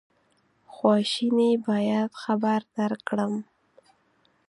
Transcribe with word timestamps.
خواشیني 0.73 1.51
باید 1.67 2.09
خبر 2.23 2.59
درکړم. 2.77 3.33